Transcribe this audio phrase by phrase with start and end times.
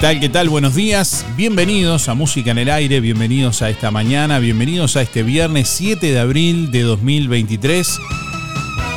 [0.00, 0.20] Tal?
[0.20, 0.48] ¿Qué tal?
[0.48, 1.26] Buenos días.
[1.36, 6.12] Bienvenidos a Música en el Aire, bienvenidos a esta mañana, bienvenidos a este viernes 7
[6.12, 7.98] de abril de 2023.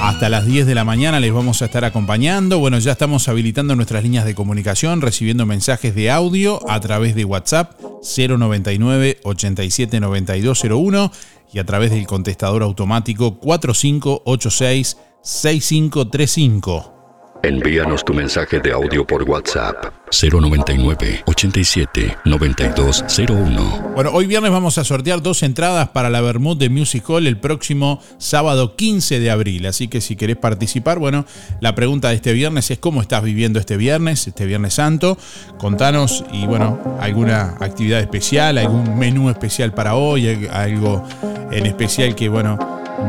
[0.01, 2.59] Hasta las 10 de la mañana les vamos a estar acompañando.
[2.59, 7.25] Bueno, ya estamos habilitando nuestras líneas de comunicación, recibiendo mensajes de audio a través de
[7.25, 11.11] WhatsApp 099 87 9201
[11.51, 17.00] y a través del contestador automático 4586 6535.
[17.43, 19.75] Envíanos tu mensaje de audio por WhatsApp
[20.11, 23.93] 099 87 9201.
[23.95, 27.39] Bueno, hoy viernes vamos a sortear dos entradas para la Bermud de Music Hall el
[27.39, 29.65] próximo sábado 15 de abril.
[29.65, 31.25] Así que si querés participar, bueno,
[31.61, 35.17] la pregunta de este viernes es cómo estás viviendo este viernes, este viernes santo.
[35.57, 41.03] Contanos y bueno, alguna actividad especial, algún menú especial para hoy, algo
[41.49, 42.59] en especial que bueno,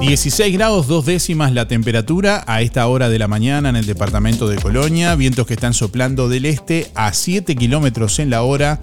[0.00, 4.48] 16 grados dos décimas la temperatura a esta hora de la mañana en el departamento
[4.48, 5.14] de Colonia.
[5.16, 8.80] Vientos que están soplando del este a 7 kilómetros en la hora.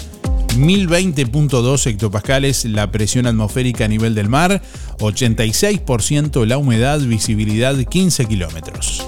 [0.58, 4.62] 1020.2 hectopascales la presión atmosférica a nivel del mar.
[5.00, 9.08] 86% la humedad, visibilidad 15 kilómetros.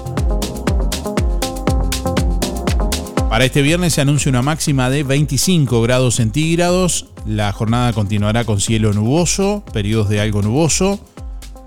[3.30, 7.06] Para este viernes se anuncia una máxima de 25 grados centígrados.
[7.26, 10.98] La jornada continuará con cielo nuboso, periodos de algo nuboso.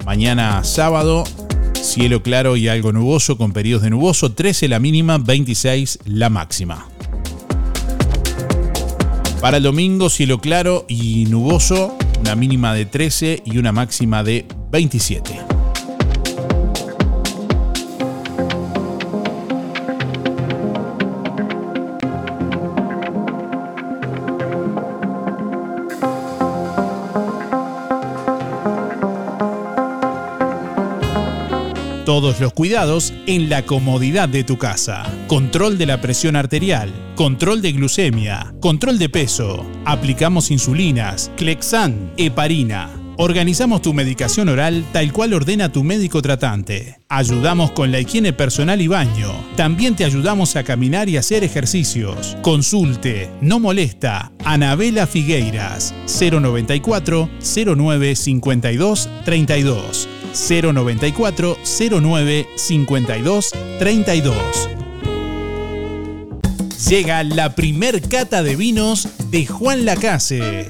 [0.06, 1.24] Mañana sábado,
[1.82, 4.34] cielo claro y algo nuboso con periodos de nuboso.
[4.34, 6.91] 13 la mínima, 26 la máxima.
[9.42, 14.46] Para el domingo, cielo claro y nuboso, una mínima de 13 y una máxima de
[14.70, 15.51] 27.
[32.12, 35.10] Todos los cuidados en la comodidad de tu casa.
[35.28, 39.66] Control de la presión arterial, control de glucemia, control de peso.
[39.86, 43.01] Aplicamos insulinas, Clexan, heparina.
[43.18, 46.98] Organizamos tu medicación oral tal cual ordena tu médico tratante.
[47.10, 49.32] Ayudamos con la higiene personal y baño.
[49.56, 52.38] También te ayudamos a caminar y hacer ejercicios.
[52.42, 54.32] Consulte, no molesta.
[54.46, 57.30] Anabela Figueiras, 094
[57.76, 60.10] 09 52 32.
[60.34, 61.58] 094
[62.02, 64.70] 09 52 32.
[66.90, 70.68] Llega la primer cata de vinos de Juan Lacase.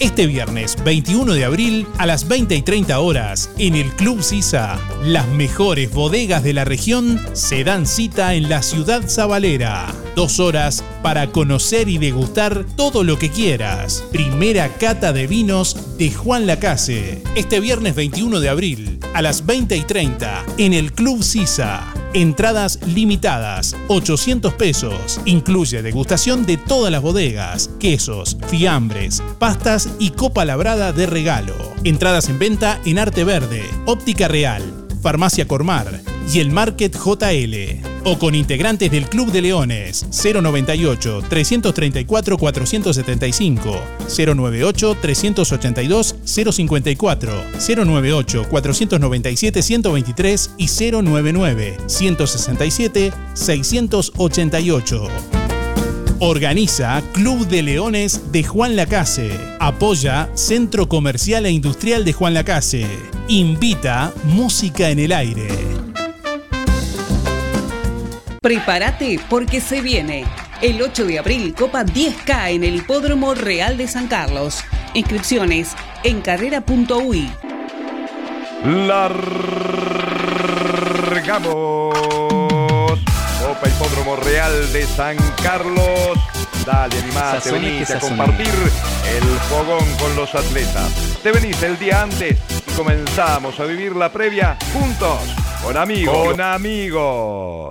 [0.00, 4.80] Este viernes 21 de abril a las 20 y 30 horas en el Club Sisa,
[5.04, 9.94] las mejores bodegas de la región se dan cita en la ciudad sabalera.
[10.16, 14.02] Dos horas para conocer y degustar todo lo que quieras.
[14.10, 17.22] Primera cata de vinos de Juan Lacase.
[17.36, 21.92] Este viernes 21 de abril a las 20 y 30 en el Club Sisa.
[22.14, 25.20] Entradas limitadas, 800 pesos.
[25.26, 31.54] Incluye degustación de todas las bodegas, quesos, fiambres, pastas y copa labrada de regalo.
[31.84, 34.62] Entradas en venta en Arte Verde, Óptica Real,
[35.02, 36.00] Farmacia Cormar
[36.32, 37.89] y el Market JL.
[38.04, 43.82] O con integrantes del Club de Leones 098 334 475
[44.16, 47.44] 098 382 054
[47.84, 55.08] 098 497 123 y 099 167 688.
[56.22, 59.30] Organiza Club de Leones de Juan Lacase.
[59.58, 62.86] Apoya Centro Comercial e Industrial de Juan Lacase.
[63.28, 65.89] Invita Música en el Aire.
[68.40, 70.24] Prepárate porque se viene.
[70.62, 74.64] El 8 de abril, Copa 10K en el Hipódromo Real de San Carlos.
[74.94, 77.30] Inscripciones en carrera.ui.
[78.64, 79.44] Largamos.
[83.42, 86.18] Copa Hipódromo Real de San Carlos.
[86.64, 90.90] Dale, animate, venite a compartir el fogón con los atletas.
[91.22, 95.20] Te venís el día antes y comenzamos a vivir la previa juntos,
[95.62, 96.26] con amigos.
[96.26, 97.70] Con amigos.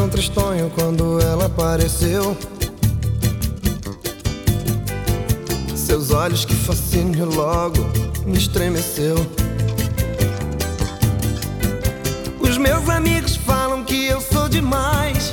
[0.00, 2.34] Tão tristonho quando ela apareceu.
[5.76, 7.76] Seus olhos, que fascínio logo
[8.24, 9.16] me estremeceu.
[12.40, 15.32] Os meus amigos falam que eu sou demais.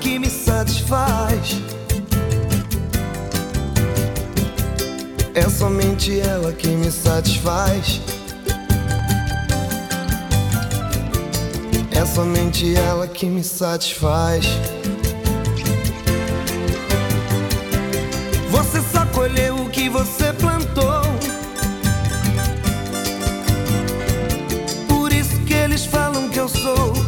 [0.00, 1.56] que me satisfaz.
[5.34, 8.00] É somente ela que me satisfaz.
[11.98, 14.46] É somente ela que me satisfaz.
[18.52, 21.02] Você só colheu o que você plantou.
[24.86, 27.07] Por isso que eles falam que eu sou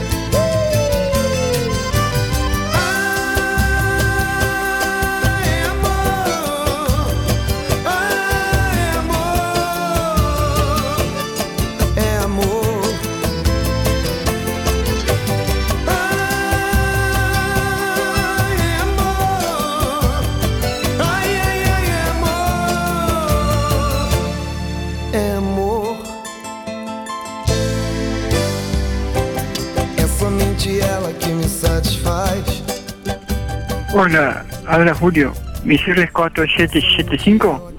[33.93, 35.33] Hola, habla Julio.
[35.65, 37.73] Mi cierre es 4775.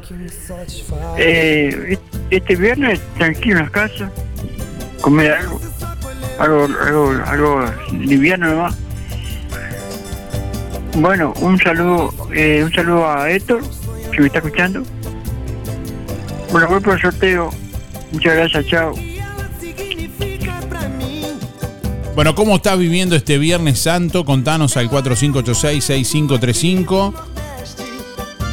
[1.16, 1.98] Eh,
[2.30, 4.10] este viernes tranquilo en casa.
[5.00, 5.60] Comer algo.
[6.38, 8.76] Algo, algo, algo liviano nomás.
[10.96, 13.62] Bueno, un saludo, eh, un saludo a Héctor,
[14.12, 14.82] que me está escuchando.
[16.50, 17.50] Bueno, voy por el sorteo.
[18.12, 18.94] Muchas gracias, chao.
[22.14, 24.26] Bueno, ¿cómo estás viviendo este Viernes Santo?
[24.26, 27.14] Contanos al 4586-6535.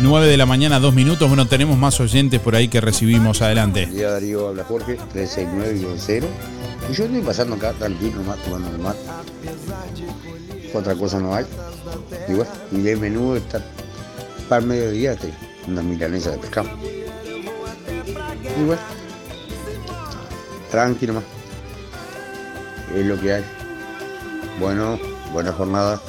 [0.02, 1.28] 9 de la mañana, 2 minutos.
[1.28, 3.42] Bueno, tenemos más oyentes por ahí que recibimos.
[3.42, 3.82] Adelante.
[3.82, 6.24] Buen día Darío, habla Jorge, 369-0.
[6.90, 9.00] Y yo estoy pasando acá tranquilo nomás, tomando el mate.
[10.74, 11.46] Otra cosa no hay.
[12.30, 13.62] Y bueno, y de menú está
[14.48, 15.34] para el mediodía este,
[15.68, 16.70] una milanesa de pescado.
[18.58, 18.82] Y bueno,
[20.72, 21.26] tranquilo más.
[22.96, 23.46] Es lo que hay.
[24.60, 25.00] Bueno,
[25.32, 26.02] buena jornada.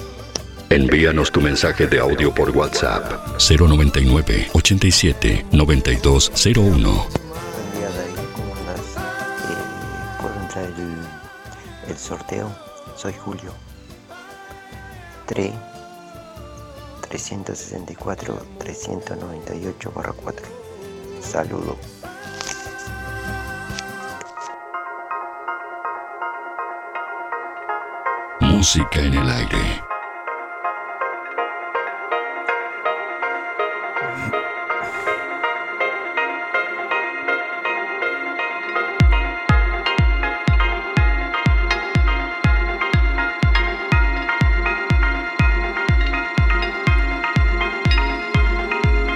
[0.70, 6.90] Envíanos tu mensaje de audio por WhatsApp 099 87 9201.
[6.90, 8.96] Buen día David, ¿cómo andás?
[8.96, 12.50] Eh, ¿Puedo entrar el, el sorteo?
[12.96, 13.52] Soy Julio.
[15.26, 15.52] 3
[17.08, 20.14] 364 398 4.
[21.20, 21.76] Saludo.
[28.61, 30.00] Música en el aire.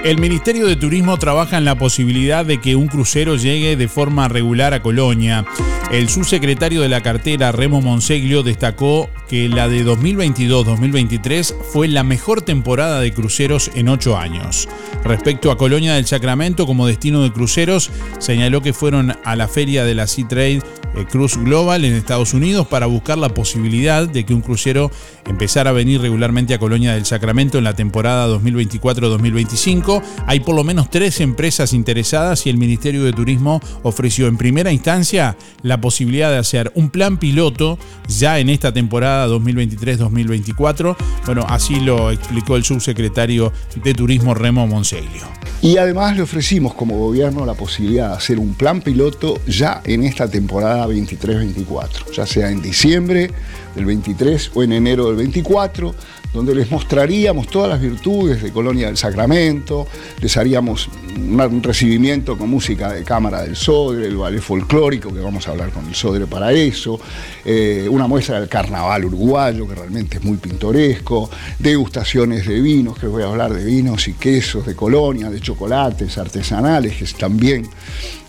[0.05, 4.27] El Ministerio de Turismo trabaja en la posibilidad de que un crucero llegue de forma
[4.27, 5.47] regular a Colonia.
[5.91, 12.43] El subsecretario de la cartera, Remo Monseglio, destacó que la de 2022-2023 fue la mejor
[12.43, 14.69] temporada de cruceros en ocho años.
[15.03, 19.85] Respecto a Colonia del Sacramento como destino de cruceros, señaló que fueron a la feria
[19.85, 20.61] de la Sea Trade
[20.95, 24.91] eh, Cruise Global en Estados Unidos para buscar la posibilidad de que un crucero
[25.27, 29.94] empezara a venir regularmente a Colonia del Sacramento en la temporada 2024-2025.
[30.25, 34.71] Hay por lo menos tres empresas interesadas y el Ministerio de Turismo ofreció en primera
[34.71, 40.95] instancia la posibilidad de hacer un plan piloto ya en esta temporada 2023-2024.
[41.25, 43.51] Bueno, así lo explicó el subsecretario
[43.83, 45.23] de Turismo Remo Monseglio.
[45.61, 50.03] Y además le ofrecimos como gobierno la posibilidad de hacer un plan piloto ya en
[50.03, 53.31] esta temporada 23-24, ya sea en diciembre
[53.75, 55.95] del 23 o en enero del 24,
[56.35, 59.87] donde les mostraríamos todas las virtudes de Colonia del Sacramento,
[60.19, 65.47] les haríamos un recibimiento con música de cámara del Sodre, el ballet folclórico, que vamos
[65.47, 66.99] a hablar con el Sodre para eso,
[67.45, 73.07] eh, una muestra del carnaval uruguayo, que realmente es muy pintoresco, degustaciones de vinos, que
[73.07, 77.65] voy a hablar de vinos y quesos de Colonia, de chocolates artesanales, que es también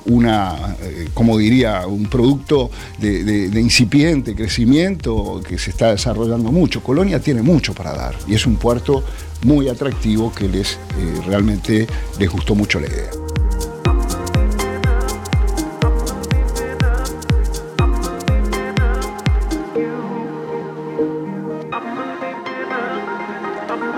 [0.07, 6.83] una, eh, como diría, un producto de, incipiente crecimiento que se está desarrollando mucho.
[6.83, 9.03] Colonia tiene mucho para dar y es un puerto
[9.45, 10.79] muy atractivo que les eh,
[11.27, 11.87] realmente
[12.19, 13.26] les gustó mucho la idea.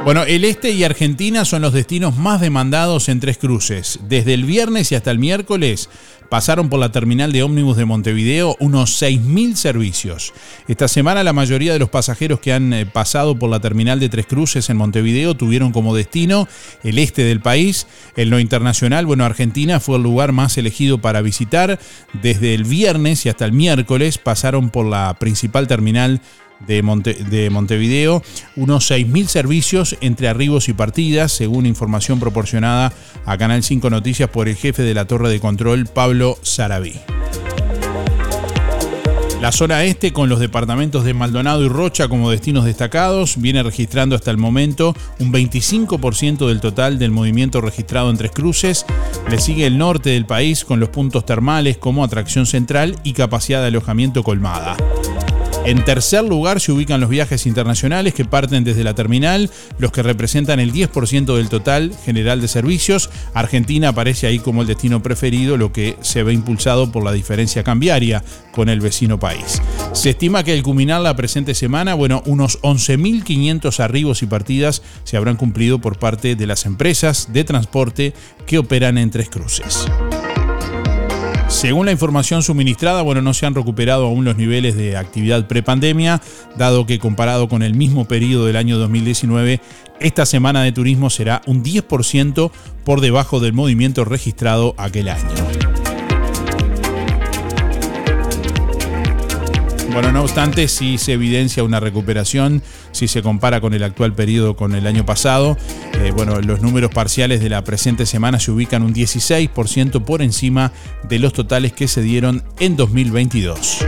[0.08, 4.00] Bueno, el este y Argentina son los destinos más demandados en Tres Cruces.
[4.08, 5.90] Desde el viernes y hasta el miércoles
[6.30, 10.32] pasaron por la terminal de ómnibus de Montevideo unos 6.000 servicios.
[10.66, 14.08] Esta semana la mayoría de los pasajeros que han eh, pasado por la terminal de
[14.08, 16.48] Tres Cruces en Montevideo tuvieron como destino
[16.82, 17.86] el este del país.
[18.16, 21.78] En lo internacional, bueno, Argentina fue el lugar más elegido para visitar.
[22.14, 26.22] Desde el viernes y hasta el miércoles pasaron por la principal terminal
[26.66, 26.82] de,
[27.30, 28.22] de, Montevideo,
[28.56, 32.92] unos 6.000 servicios entre arribos y partidas, según información proporcionada
[33.24, 36.94] a Canal 5 Noticias por el jefe de la torre de control, Pablo Sarabí.
[39.40, 44.16] La zona este, con los departamentos de Maldonado y Rocha como destinos destacados, viene registrando
[44.16, 48.84] hasta el momento un 25% del total del movimiento registrado en Tres Cruces.
[49.30, 53.60] Le sigue el norte del país con los puntos termales como atracción central y capacidad
[53.60, 54.76] de alojamiento colmada.
[55.64, 60.02] En tercer lugar se ubican los viajes internacionales que parten desde la terminal, los que
[60.02, 63.10] representan el 10% del total general de servicios.
[63.34, 67.64] Argentina aparece ahí como el destino preferido, lo que se ve impulsado por la diferencia
[67.64, 69.60] cambiaria con el vecino país.
[69.92, 75.16] Se estima que al culminar la presente semana, bueno, unos 11.500 arribos y partidas se
[75.16, 78.14] habrán cumplido por parte de las empresas de transporte
[78.46, 79.86] que operan en Tres Cruces.
[81.58, 86.22] Según la información suministrada, bueno, no se han recuperado aún los niveles de actividad prepandemia,
[86.56, 89.60] dado que comparado con el mismo periodo del año 2019,
[89.98, 92.52] esta semana de turismo será un 10%
[92.84, 95.87] por debajo del movimiento registrado aquel año.
[99.98, 102.62] Bueno, no obstante, sí se evidencia una recuperación
[102.92, 105.58] si se compara con el actual periodo con el año pasado.
[105.94, 110.70] Eh, bueno, los números parciales de la presente semana se ubican un 16% por encima
[111.08, 113.78] de los totales que se dieron en 2022.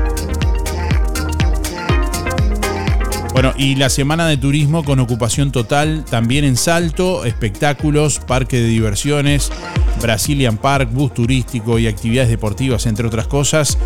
[3.32, 8.66] Bueno, y la semana de turismo con ocupación total también en Salto, espectáculos, parque de
[8.66, 9.52] diversiones,
[10.00, 13.78] Brazilian Park, bus turístico y actividades deportivas, entre otras cosas.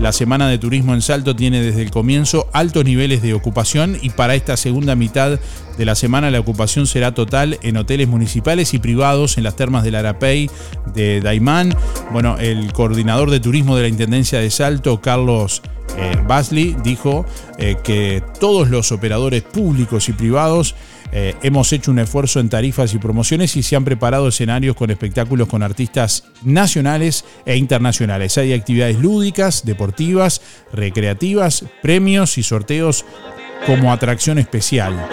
[0.00, 4.10] La semana de turismo en Salto tiene desde el comienzo altos niveles de ocupación y
[4.10, 5.38] para esta segunda mitad
[5.78, 9.84] de la semana la ocupación será total en hoteles municipales y privados en las termas
[9.84, 10.50] del Arapey
[10.94, 11.74] de Daimán.
[12.12, 15.62] Bueno, el coordinador de turismo de la Intendencia de Salto, Carlos
[15.96, 17.26] eh, Basley dijo
[17.58, 20.74] eh, que todos los operadores públicos y privados
[21.14, 24.90] eh, hemos hecho un esfuerzo en tarifas y promociones y se han preparado escenarios con
[24.90, 28.38] espectáculos con artistas nacionales e internacionales.
[28.38, 30.40] Hay actividades lúdicas, deportivas,
[30.72, 33.04] recreativas, premios y sorteos
[33.66, 35.08] como atracción especial.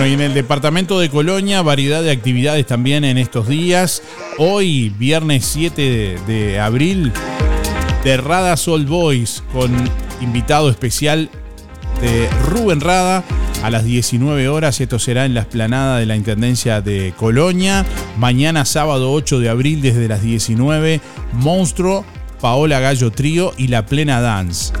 [0.00, 4.02] Bueno, y en el departamento de Colonia, variedad de actividades también en estos días.
[4.38, 7.12] Hoy, viernes 7 de, abril,
[8.02, 9.70] de Rada Soul Boys con
[10.22, 11.28] invitado especial
[12.00, 13.24] de Rubén Rada
[13.62, 14.80] a las 19 horas.
[14.80, 17.84] Esto será en la esplanada de la Intendencia de Colonia.
[18.16, 21.02] Mañana, sábado 8 de abril, desde las 19,
[21.34, 22.06] Monstruo,
[22.40, 24.72] Paola Gallo Trío y La Plena Dance.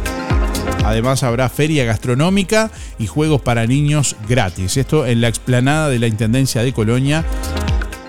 [0.84, 4.76] Además habrá feria gastronómica y juegos para niños gratis.
[4.76, 7.24] Esto en la explanada de la Intendencia de Colonia,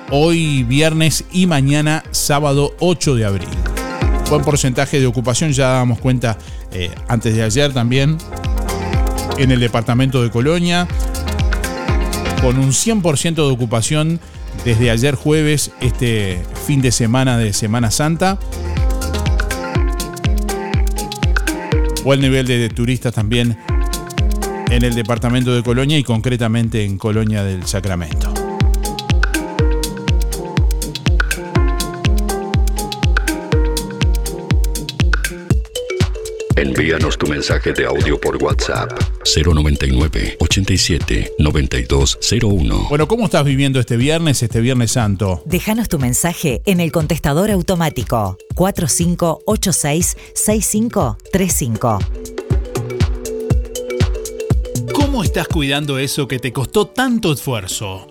[0.09, 3.49] hoy viernes y mañana sábado 8 de abril.
[4.29, 6.37] Buen porcentaje de ocupación, ya damos cuenta
[6.71, 8.17] eh, antes de ayer también
[9.37, 10.87] en el departamento de Colonia,
[12.41, 14.19] con un 100% de ocupación
[14.63, 18.39] desde ayer jueves, este fin de semana de Semana Santa.
[22.03, 23.57] Buen nivel de turistas también
[24.69, 28.30] en el departamento de Colonia y concretamente en Colonia del Sacramento.
[36.61, 38.91] Envíanos tu mensaje de audio por WhatsApp
[39.35, 42.85] 099 87 9201.
[42.87, 45.41] Bueno, ¿cómo estás viviendo este viernes, este Viernes Santo?
[45.45, 51.99] Déjanos tu mensaje en el contestador automático 4586 6535.
[54.93, 58.10] ¿Cómo estás cuidando eso que te costó tanto esfuerzo?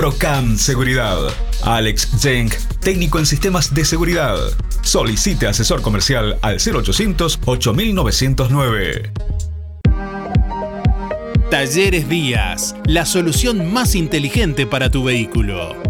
[0.00, 1.18] Procam Seguridad.
[1.62, 2.48] Alex Zeng,
[2.80, 4.34] técnico en sistemas de seguridad.
[4.80, 9.12] Solicite asesor comercial al 0800 8909.
[11.50, 15.89] Talleres Díaz, la solución más inteligente para tu vehículo.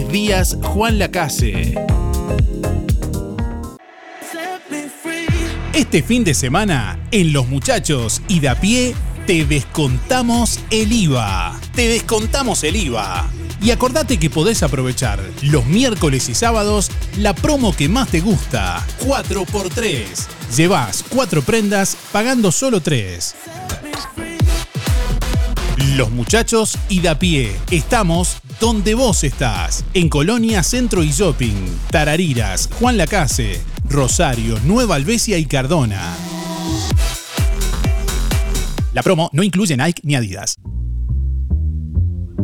[0.00, 1.74] Díaz Juan Lacase.
[5.72, 8.94] Este fin de semana, en Los Muchachos y de pie,
[9.26, 11.58] te descontamos el IVA.
[11.74, 13.28] Te descontamos el IVA.
[13.60, 18.84] Y acordate que podés aprovechar los miércoles y sábados la promo que más te gusta.
[19.00, 20.04] 4x3.
[20.56, 23.34] Llevas 4 prendas pagando solo 3.
[25.96, 27.56] Los muchachos y de pie.
[27.70, 29.84] Estamos donde vos estás.
[29.94, 31.54] En Colonia Centro y Shopping.
[31.90, 36.14] Tarariras, Juan Lacase, Rosario, Nueva Albesia y Cardona.
[38.92, 40.56] La promo no incluye Nike ni Adidas.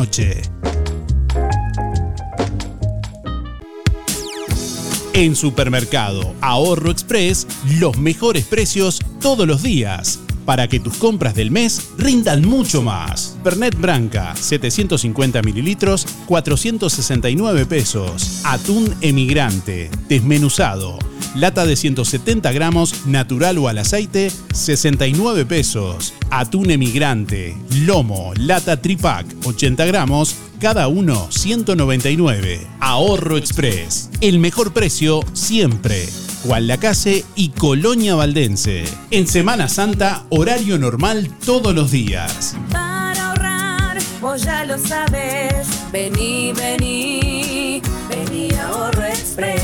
[5.13, 7.47] En Supermercado Ahorro Express,
[7.79, 10.19] los mejores precios todos los días.
[10.45, 13.37] Para que tus compras del mes rindan mucho más.
[13.43, 18.41] Pernet Branca, 750 mililitros, 469 pesos.
[18.43, 20.99] Atún emigrante, desmenuzado.
[21.35, 26.13] Lata de 170 gramos, natural o al aceite, 69 pesos.
[26.29, 32.65] Atún emigrante, lomo, lata tripack, 80 gramos, cada uno 199.
[32.79, 34.09] Ahorro Express.
[34.21, 36.07] El mejor precio siempre.
[36.45, 38.83] Juan Lacase y Colonia Valdense.
[39.09, 42.55] En Semana Santa, horario normal todos los días.
[42.71, 45.67] Para ahorrar, vos ya lo sabes.
[45.91, 49.63] Vení, vení, vení a Ahorro Express.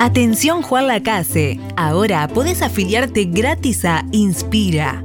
[0.00, 5.04] Atención Juan Lacase, ahora podés afiliarte gratis a Inspira.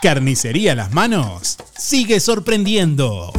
[0.00, 3.30] Carnicería Las Manos sigue sorprendiendo.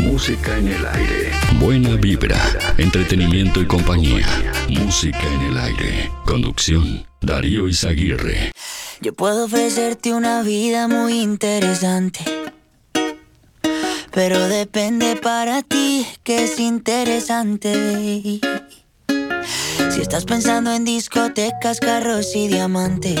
[0.00, 1.30] Música en el aire.
[1.58, 2.40] Buena vibra,
[2.78, 4.26] entretenimiento y compañía.
[4.68, 6.10] Música en el aire.
[6.24, 8.52] Conducción, Darío Izaguirre.
[9.02, 12.20] Yo puedo ofrecerte una vida muy interesante.
[14.12, 18.40] Pero depende para ti que es interesante.
[19.90, 23.20] Si estás pensando en discotecas, carros y diamantes.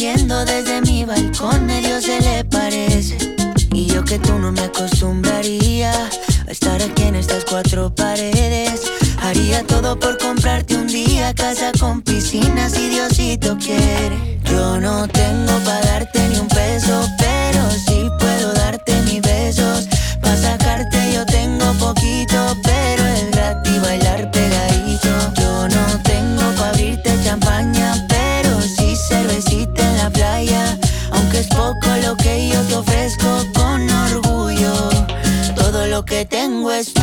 [0.00, 3.18] Cayendo desde mi balcón medio se le parece.
[3.74, 8.80] Y yo que tú no me acostumbraría a estar aquí en estas cuatro paredes.
[9.20, 14.40] Haría todo por comprarte un día casa con piscina si Diosito quiere.
[14.44, 17.06] Yo no tengo para darte ni un peso,
[36.26, 36.99] tengo es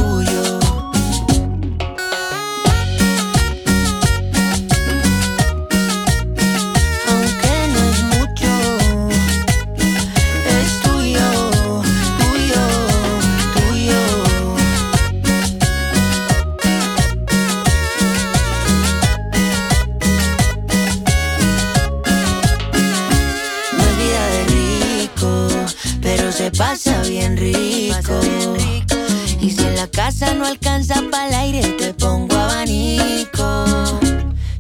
[30.07, 33.65] casa no alcanza para el aire, te pongo abanico.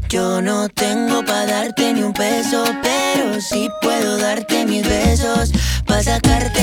[0.09, 5.53] Yo no tengo pa' darte ni un peso, pero sí puedo darte mis besos.
[5.85, 6.56] Pa' sacarte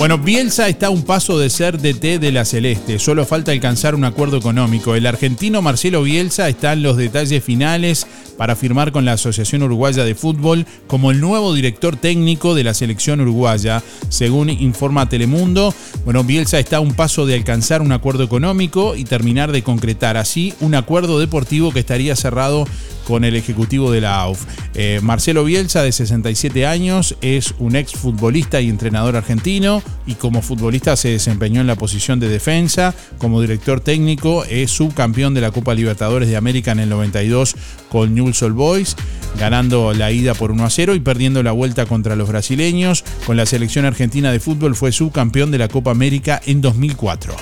[0.00, 2.98] Bueno, Bielsa está a un paso de ser DT de la Celeste.
[2.98, 4.94] Solo falta alcanzar un acuerdo económico.
[4.94, 8.06] El argentino Marcelo Bielsa está en los detalles finales
[8.38, 12.72] para firmar con la Asociación Uruguaya de Fútbol como el nuevo director técnico de la
[12.72, 15.74] selección uruguaya, según informa Telemundo.
[16.06, 20.16] Bueno, Bielsa está a un paso de alcanzar un acuerdo económico y terminar de concretar
[20.16, 22.64] así un acuerdo deportivo que estaría cerrado
[23.10, 24.44] con el ejecutivo de la AUF.
[24.74, 30.42] Eh, Marcelo Bielsa, de 67 años, es un ex futbolista y entrenador argentino y como
[30.42, 32.94] futbolista se desempeñó en la posición de defensa.
[33.18, 37.56] Como director técnico es subcampeón de la Copa Libertadores de América en el 92
[37.88, 38.96] con Newell's Old Boys,
[39.38, 43.04] ganando la ida por 1 a 0 y perdiendo la vuelta contra los brasileños.
[43.26, 47.34] Con la selección argentina de fútbol fue subcampeón de la Copa América en 2004.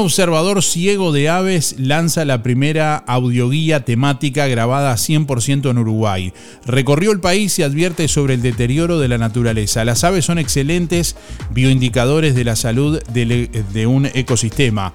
[0.00, 6.32] Observador ciego de aves lanza la primera audioguía temática grabada 100% en Uruguay.
[6.66, 9.84] Recorrió el país y advierte sobre el deterioro de la naturaleza.
[9.84, 11.16] Las aves son excelentes
[11.50, 14.92] bioindicadores de la salud del- de un ecosistema.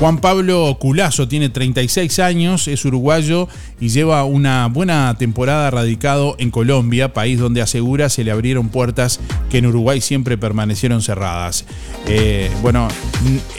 [0.00, 3.48] Juan Pablo Culazo tiene 36 años, es uruguayo
[3.80, 9.20] y lleva una buena temporada radicado en Colombia, país donde asegura se le abrieron puertas
[9.50, 11.64] que en Uruguay siempre permanecieron cerradas.
[12.08, 12.88] Eh, bueno,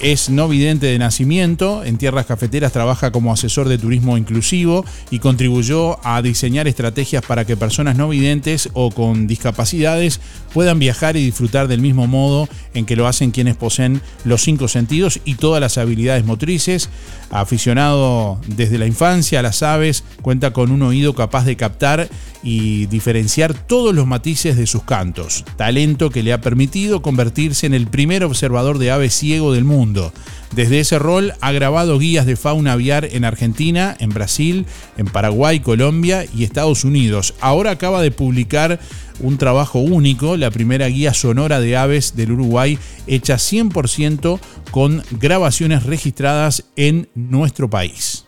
[0.03, 5.19] es no vidente de nacimiento, en tierras cafeteras trabaja como asesor de turismo inclusivo y
[5.19, 10.19] contribuyó a diseñar estrategias para que personas no videntes o con discapacidades
[10.53, 14.67] puedan viajar y disfrutar del mismo modo en que lo hacen quienes poseen los cinco
[14.67, 16.89] sentidos y todas las habilidades motrices.
[17.31, 22.09] Aficionado desde la infancia a las aves, cuenta con un oído capaz de captar
[22.45, 27.73] y diferenciar todos los matices de sus cantos, talento que le ha permitido convertirse en
[27.73, 30.13] el primer observador de aves ciego del mundo.
[30.53, 35.59] Desde ese rol ha grabado guías de fauna aviar en Argentina, en Brasil, en Paraguay,
[35.59, 37.33] Colombia y Estados Unidos.
[37.41, 38.79] Ahora acaba de publicar
[39.19, 42.77] un trabajo único, la primera guía sonora de aves del Uruguay,
[43.07, 48.25] hecha 100% con grabaciones registradas en nuestro país.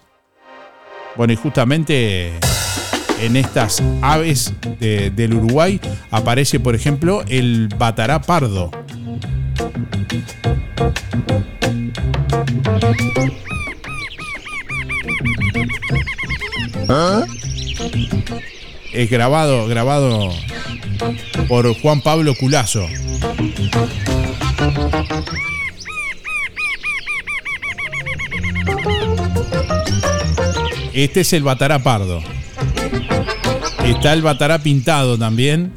[1.16, 2.34] Bueno, y justamente
[3.22, 5.80] en estas aves de- del Uruguay
[6.12, 8.72] aparece, por ejemplo, el batará pardo.
[18.94, 20.32] Es grabado, grabado
[21.48, 22.86] por Juan Pablo Culazo.
[30.94, 32.22] Este es el batará pardo.
[33.86, 35.74] Está el batará pintado también.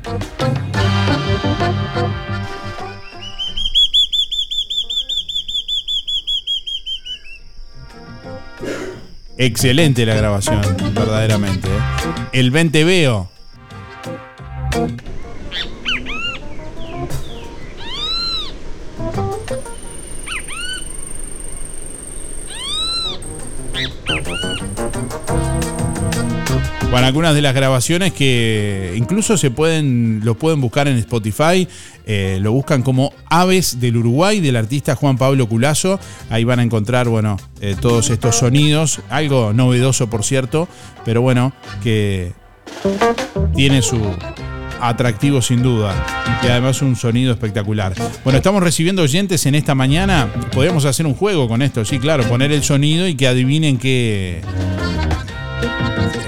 [9.38, 10.60] Excelente la grabación,
[10.92, 11.66] verdaderamente.
[11.68, 11.80] ¿eh?
[12.32, 13.30] El 20 veo.
[26.90, 31.68] Bueno, algunas de las grabaciones que incluso se pueden, lo pueden buscar en Spotify,
[32.04, 36.00] eh, lo buscan como Aves del Uruguay, del artista Juan Pablo Culazo.
[36.30, 40.66] Ahí van a encontrar, bueno, eh, todos estos sonidos, algo novedoso por cierto,
[41.04, 42.32] pero bueno, que
[43.54, 44.00] tiene su
[44.80, 45.94] atractivo sin duda
[46.42, 47.94] y además un sonido espectacular.
[48.24, 50.28] Bueno, estamos recibiendo oyentes en esta mañana.
[50.52, 54.40] Podemos hacer un juego con esto, sí, claro, poner el sonido y que adivinen qué.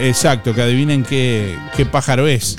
[0.02, 1.56] Exacto, que adivinen qué,
[1.92, 2.56] pájaro es.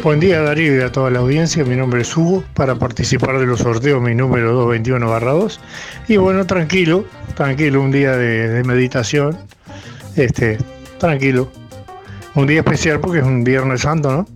[0.00, 3.46] Buen día Darío y a toda la audiencia, mi nombre es Hugo, para participar de
[3.46, 5.58] los sorteos mi número 221-2
[6.06, 7.04] y bueno, tranquilo,
[7.34, 9.36] tranquilo, un día de, de meditación,
[10.14, 10.58] este,
[10.98, 11.50] tranquilo,
[12.36, 14.26] un día especial porque es un Viernes Santo, ¿no?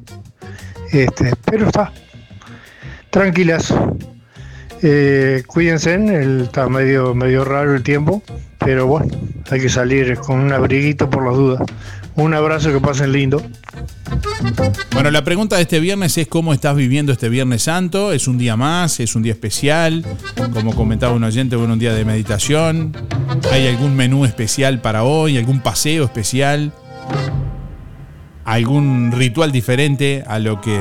[0.91, 1.93] Este, pero está,
[3.11, 3.73] tranquilas,
[4.83, 8.23] Eh, cuídense, el- está medio, medio raro el tiempo,
[8.59, 9.09] pero bueno,
[9.51, 11.63] hay que salir con un abriguito por las dudas.
[12.17, 13.41] Un abrazo, que pasen lindo.
[14.93, 18.13] Bueno, la pregunta de este viernes es cómo estás viviendo este Viernes Santo.
[18.13, 19.01] ¿Es un día más?
[19.01, 20.05] ¿Es un día especial?
[20.53, 22.95] Como comentaba un oyente, bueno, un día de meditación.
[23.51, 25.39] ¿Hay algún menú especial para hoy?
[25.39, 26.73] ¿Algún paseo especial?
[28.45, 30.79] ¿Algún ritual diferente a lo que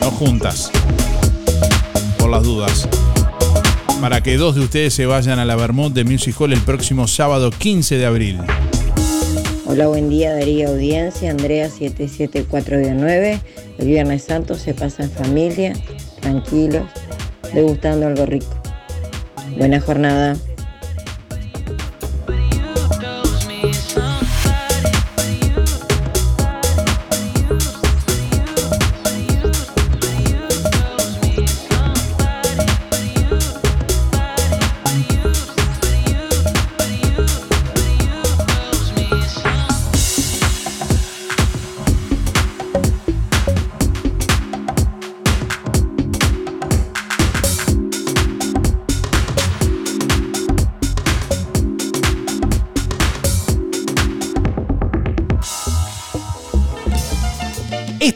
[0.00, 0.72] no juntas.
[2.18, 2.88] Por las dudas.
[4.02, 7.06] Para que dos de ustedes se vayan a la Bermud de Music Hall el próximo
[7.06, 8.40] sábado 15 de abril.
[9.64, 13.40] Hola, buen día Darío Audiencia, Andrea 774-9.
[13.78, 15.74] El Viernes Santo se pasa en familia,
[16.20, 16.82] tranquilos,
[17.54, 18.52] degustando algo rico.
[19.56, 20.36] Buena jornada.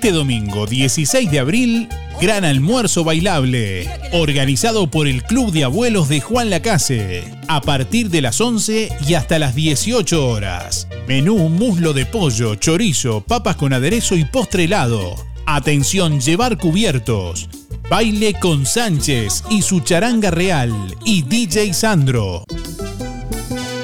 [0.07, 1.89] Este domingo 16 de abril,
[2.21, 8.23] gran almuerzo bailable, organizado por el Club de Abuelos de Juan Lacase, a partir de
[8.23, 10.87] las 11 y hasta las 18 horas.
[11.09, 15.17] Menú muslo de pollo, chorizo, papas con aderezo y postre helado.
[15.45, 17.49] Atención, llevar cubiertos.
[17.91, 20.73] Baile con Sánchez y su charanga real
[21.05, 22.45] y DJ Sandro.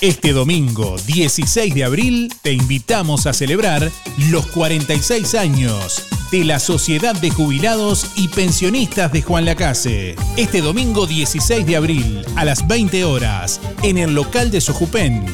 [0.00, 3.90] Este domingo 16 de abril te invitamos a celebrar
[4.30, 10.14] los 46 años de la Sociedad de Jubilados y Pensionistas de Juan Lacase.
[10.36, 15.24] Este domingo 16 de abril a las 20 horas en el local de Sojupen,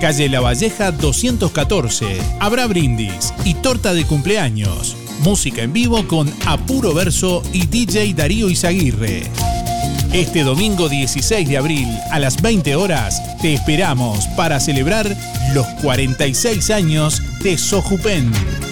[0.00, 2.18] calle La Valleja 214.
[2.40, 4.96] Habrá brindis y torta de cumpleaños.
[5.20, 9.22] Música en vivo con Apuro Verso y DJ Darío Izaguirre.
[10.12, 15.16] Este domingo 16 de abril a las 20 horas te esperamos para celebrar
[15.54, 18.71] los 46 años de Sojupen.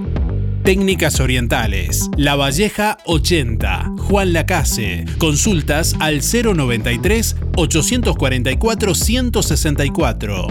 [0.70, 2.11] Técnicas Orientales.
[2.15, 3.91] La Valleja 80.
[3.97, 5.03] Juan Lacase.
[5.17, 10.47] Consultas al 093 844 164.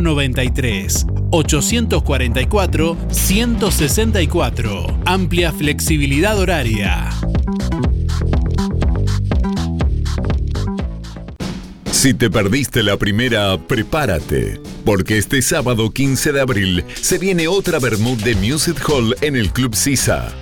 [0.00, 5.00] 093 844 164.
[5.04, 7.10] Amplia flexibilidad horaria.
[11.90, 17.78] Si te perdiste la primera, prepárate, porque este sábado 15 de abril se viene otra
[17.78, 20.32] Bermud de Music Hall en el Club Sisa.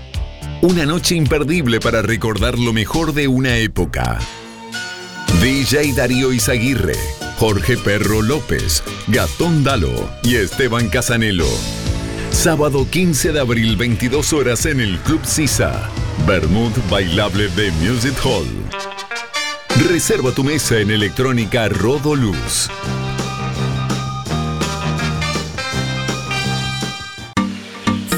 [0.63, 4.21] Una noche imperdible para recordar lo mejor de una época.
[5.43, 6.95] DJ Darío Izaguirre,
[7.39, 11.49] Jorge Perro López, Gatón Dalo y Esteban Casanelo.
[12.31, 15.91] Sábado 15 de abril, 22 horas en el Club Sisa.
[16.25, 18.47] Bermud Bailable de Music Hall.
[19.91, 22.71] Reserva tu mesa en electrónica Rodoluz.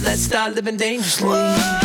[0.03, 1.29] Let's start living dangerously.
[1.29, 1.80] Talk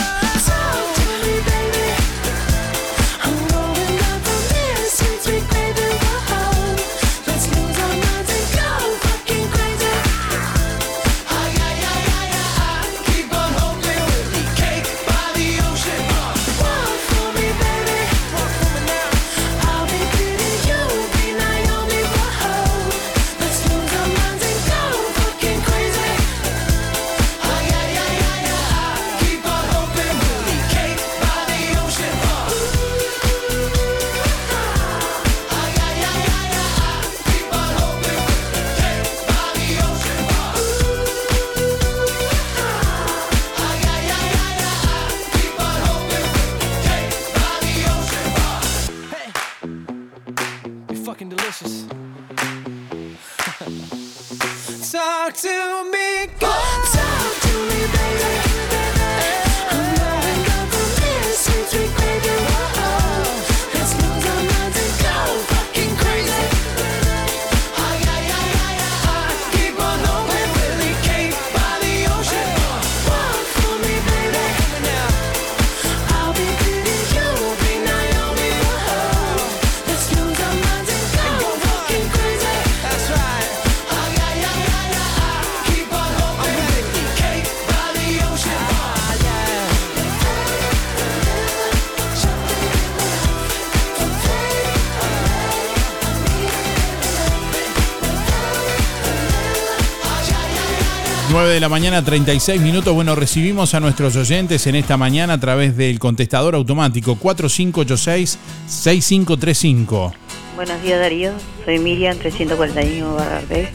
[101.65, 102.93] la mañana, 36 minutos.
[102.93, 110.13] Bueno, recibimos a nuestros oyentes en esta mañana a través del contestador automático 4586-6535.
[110.55, 111.31] Buenos días Darío,
[111.65, 113.67] soy Miriam 341 barra B.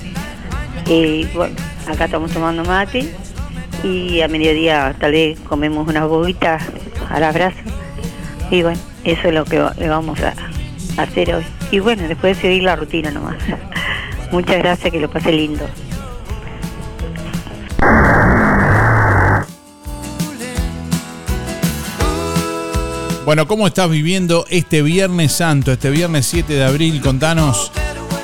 [0.87, 1.57] Y bueno,
[1.89, 3.13] acá estamos tomando mate
[3.83, 6.63] y a mediodía tal vez comemos unas bobitas
[7.09, 7.65] a las brasas.
[8.53, 10.37] Y bueno, eso es lo que vamos a
[10.97, 11.45] hacer hoy.
[11.73, 13.39] Y bueno, después seguir la rutina nomás.
[14.31, 15.67] Muchas gracias, que lo pase lindo.
[23.25, 27.03] Bueno, ¿cómo estás viviendo este Viernes Santo, este viernes 7 de abril?
[27.03, 27.71] Contanos.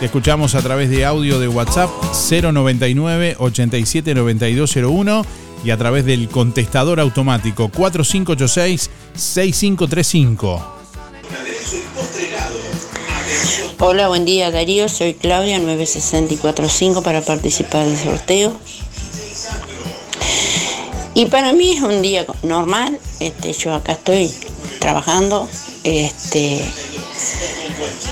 [0.01, 1.91] Te escuchamos a través de audio de WhatsApp
[2.31, 5.27] 099 87 9201
[5.65, 10.67] y a través del contestador automático 4586 6535.
[13.79, 18.59] Hola, buen día Darío, soy Claudia 9645 para participar del sorteo.
[21.15, 24.31] Y para mí es un día normal, este, yo acá estoy
[24.87, 25.49] trabajando,
[25.83, 26.65] este,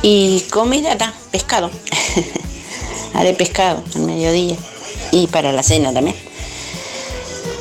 [0.03, 1.71] y comida está, pescado.
[3.15, 4.57] Haré pescado al mediodía
[5.13, 6.17] y para la cena también.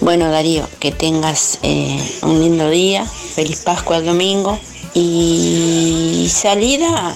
[0.01, 4.57] Bueno Darío, que tengas eh, un lindo día, feliz Pascua el domingo
[4.95, 7.15] y salida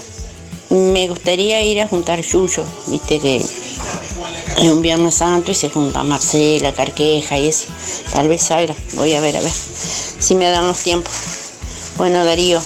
[0.70, 6.04] me gustaría ir a juntar Yuyo, viste que es un Viernes Santo y se junta
[6.04, 7.66] Marcela, Carqueja y eso.
[8.14, 9.52] Tal vez salga, voy a ver, a ver
[10.20, 11.37] si me dan los tiempos.
[11.98, 12.62] Bueno Darío,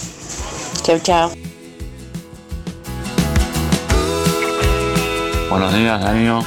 [0.82, 1.30] chao chao.
[5.48, 6.44] Buenos días, Darío.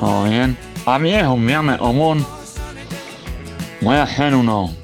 [0.00, 0.58] ¿Todo bien?
[0.86, 2.26] A mí es un viernes común.
[3.80, 4.74] Voy a hacer uno.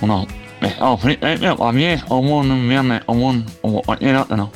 [0.00, 0.26] Unos
[0.58, 1.28] pescados fritos.
[1.28, 4.50] Eh, A mí es común un viernes común como cualquier otro.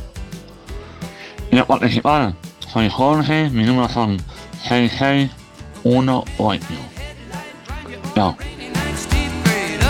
[1.53, 2.33] A participar,
[2.73, 4.17] soy Jorge, mi número son
[4.67, 6.65] 6618.
[8.15, 8.35] Chao.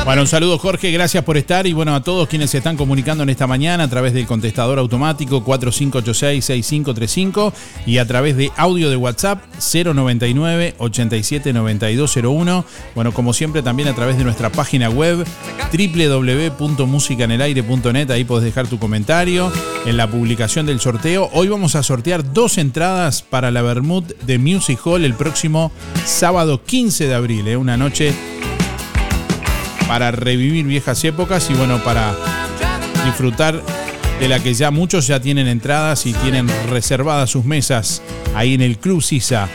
[0.05, 3.23] Bueno, un saludo Jorge, gracias por estar y bueno a todos quienes se están comunicando
[3.23, 7.53] en esta mañana a través del contestador automático 4586-6535
[7.87, 12.65] y a través de audio de WhatsApp 099 879201.
[12.97, 15.25] Bueno, como siempre también a través de nuestra página web
[15.73, 19.53] www.musicanelaire.net, ahí podés dejar tu comentario
[19.87, 21.31] en la publicación del sorteo.
[21.33, 25.71] Hoy vamos a sortear dos entradas para la Bermud de Music Hall el próximo
[26.05, 27.57] sábado 15 de abril, ¿eh?
[27.57, 28.13] una noche
[29.87, 32.15] para revivir viejas épocas y bueno, para
[33.05, 33.63] disfrutar
[34.21, 38.03] de la que ya muchos ya tienen entradas y tienen reservadas sus mesas
[38.35, 39.49] ahí en el Club Sisa.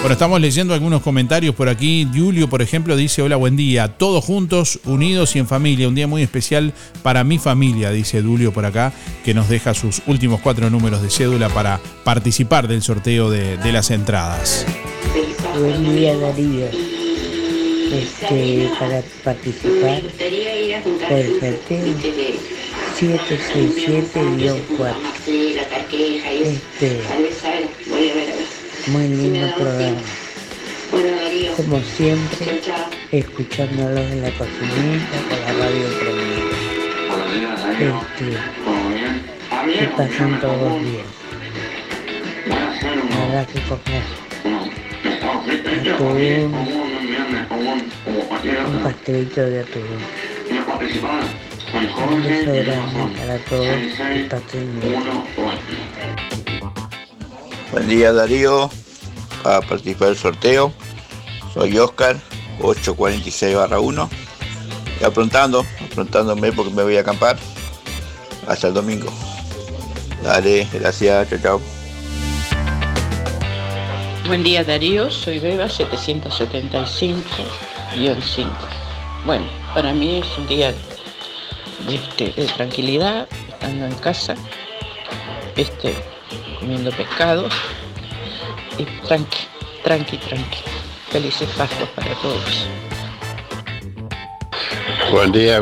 [0.00, 2.08] Bueno, estamos leyendo algunos comentarios por aquí.
[2.10, 3.98] Julio, por ejemplo, dice, hola, buen día.
[3.98, 5.88] Todos juntos, unidos y en familia.
[5.88, 8.94] Un día muy especial para mi familia, dice Julio por acá,
[9.26, 13.90] que nos deja sus últimos cuatro números de cédula para participar del sorteo de, las
[13.90, 14.64] entradas.
[15.58, 16.89] Buen día Darío.
[17.92, 20.00] Este, para participar
[21.08, 21.86] por el sorteo
[23.00, 24.94] 767-4.
[26.44, 27.00] Este,
[28.86, 30.00] muy lindo programa.
[31.56, 32.60] Como siempre,
[33.10, 36.50] escuchándolos en la cocinita con la radio prendida.
[37.80, 38.26] Este,
[39.78, 41.06] que pasen todos bien.
[43.10, 44.04] Nada que comer.
[47.30, 49.82] Un pastelito de atún.
[52.10, 53.76] Un beso grande para todos
[54.14, 55.02] y pasen bien.
[57.70, 58.70] Buen día Darío,
[59.42, 60.72] para participar del sorteo.
[61.54, 62.16] Soy Oscar,
[62.60, 64.10] 846 1.
[65.00, 67.38] Y aprontando, aprontándome porque me voy a acampar.
[68.46, 69.12] Hasta el domingo.
[70.22, 71.79] Dale, gracias, chao, chao.
[74.30, 77.16] Buen día Darío, soy Beba 775-5.
[79.26, 80.72] Bueno, para mí es un día
[81.88, 84.36] de, este, tranquilidad, estando en casa,
[85.56, 85.96] este,
[86.60, 87.48] comiendo pescado
[88.78, 89.38] y tranqui,
[89.82, 90.58] tranqui, tranqui.
[91.08, 92.68] Felices Pascuas para todos.
[95.10, 95.60] Buen día,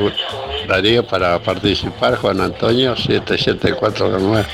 [0.68, 4.46] Darío, para participar, Juan Antonio, 7749.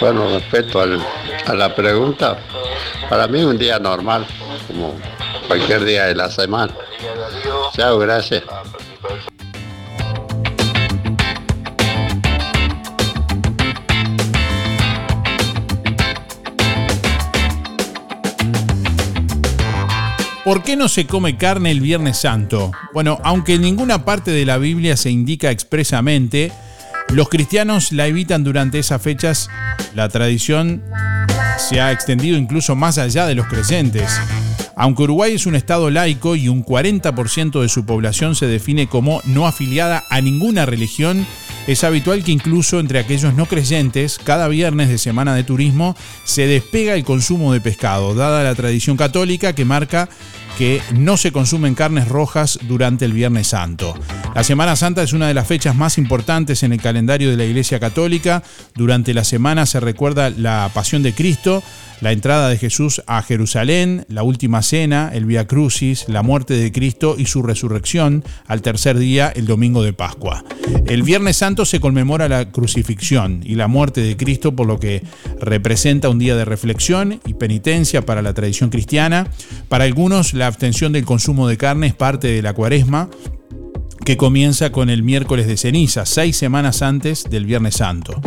[0.00, 2.36] Bueno, respecto a la pregunta,
[3.08, 4.26] para mí un día normal,
[4.66, 4.94] como
[5.46, 6.72] cualquier día de la semana.
[7.72, 8.44] Chao, gracias.
[20.44, 22.72] ¿Por qué no se come carne el Viernes Santo?
[22.94, 26.52] Bueno, aunque en ninguna parte de la Biblia se indica expresamente,
[27.10, 29.50] los cristianos la evitan durante esas fechas.
[29.94, 30.82] La tradición
[31.58, 34.10] se ha extendido incluso más allá de los creyentes.
[34.76, 39.20] Aunque Uruguay es un estado laico y un 40% de su población se define como
[39.24, 41.26] no afiliada a ninguna religión,
[41.66, 46.46] es habitual que incluso entre aquellos no creyentes, cada viernes de semana de turismo se
[46.46, 50.08] despega el consumo de pescado, dada la tradición católica que marca
[50.56, 53.94] que no se consumen carnes rojas durante el Viernes Santo.
[54.34, 57.44] La Semana Santa es una de las fechas más importantes en el calendario de la
[57.44, 58.42] Iglesia Católica.
[58.74, 61.62] Durante la semana se recuerda la Pasión de Cristo,
[62.00, 66.70] la entrada de Jesús a Jerusalén, la última cena, el Via Crucis, la muerte de
[66.70, 70.44] Cristo y su resurrección al tercer día, el domingo de Pascua.
[70.86, 75.02] El Viernes Santo se conmemora la crucifixión y la muerte de Cristo, por lo que
[75.40, 79.26] representa un día de reflexión y penitencia para la tradición cristiana.
[79.68, 83.08] Para algunos, la abstención del consumo de carne es parte de la cuaresma,
[84.04, 88.20] que comienza con el miércoles de ceniza, seis semanas antes del Viernes Santo.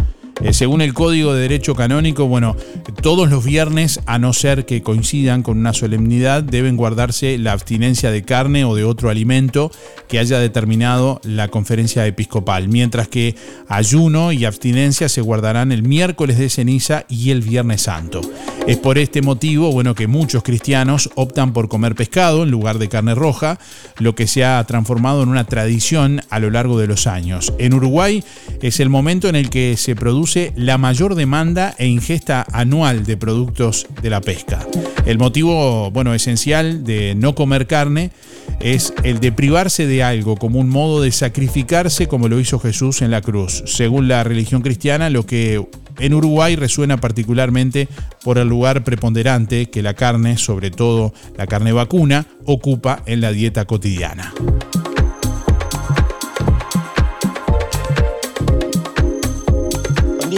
[0.44, 2.56] Eh, según el Código de Derecho Canónico, bueno,
[3.04, 8.10] todos los viernes, a no ser que coincidan con una solemnidad, deben guardarse la abstinencia
[8.10, 9.72] de carne o de otro alimento
[10.08, 13.36] que haya determinado la conferencia episcopal, mientras que
[13.68, 18.22] ayuno y abstinencia se guardarán el miércoles de ceniza y el viernes santo.
[18.68, 22.90] Es por este motivo, bueno, que muchos cristianos optan por comer pescado en lugar de
[22.90, 23.60] carne roja,
[24.00, 27.54] lo que se ha transformado en una tradición a lo largo de los años.
[27.60, 28.24] En Uruguay
[28.62, 33.18] es el momento en el que se produce la mayor demanda e ingesta anual de
[33.18, 34.66] productos de la pesca.
[35.06, 38.12] El motivo, bueno, esencial de no comer carne
[38.60, 43.02] es el de privarse de algo como un modo de sacrificarse como lo hizo Jesús
[43.02, 43.64] en la cruz.
[43.66, 45.66] Según la religión cristiana, lo que
[46.00, 47.88] en Uruguay resuena particularmente
[48.24, 53.32] por el lugar preponderante que la carne, sobre todo la carne vacuna, ocupa en la
[53.32, 54.34] dieta cotidiana.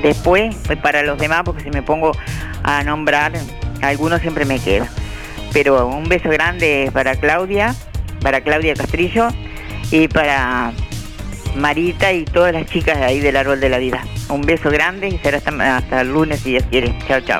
[0.00, 2.12] después pues para los demás, porque si me pongo
[2.62, 3.32] a nombrar,
[3.82, 4.88] algunos siempre me queda.
[5.52, 7.74] Pero un beso grande para Claudia,
[8.22, 9.28] para Claudia Castrillo
[9.90, 10.72] y para
[11.56, 14.04] Marita y todas las chicas de ahí del árbol de la vida.
[14.28, 16.94] Un beso grande y será hasta, hasta el lunes si Dios quiere.
[17.06, 17.38] Chao, chao.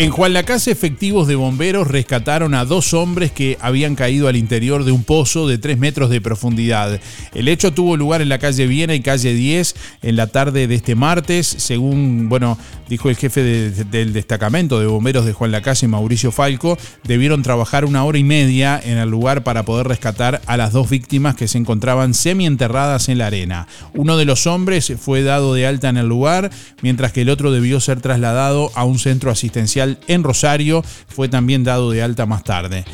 [0.00, 4.84] En Juan Lacase, efectivos de bomberos rescataron a dos hombres que habían caído al interior
[4.84, 7.00] de un pozo de 3 metros de profundidad.
[7.34, 10.74] El hecho tuvo lugar en la calle Viena y calle 10 en la tarde de
[10.76, 12.56] este martes, según, bueno,
[12.88, 17.84] dijo el jefe de- del destacamento de bomberos de Juan Lacase, Mauricio Falco, debieron trabajar
[17.84, 21.48] una hora y media en el lugar para poder rescatar a las dos víctimas que
[21.48, 23.66] se encontraban semienterradas en la arena.
[23.94, 26.50] Uno de los hombres fue dado de alta en el lugar,
[26.82, 31.64] mientras que el otro debió ser trasladado a un centro asistencial en Rosario, fue también
[31.64, 32.84] dado de alta más tarde.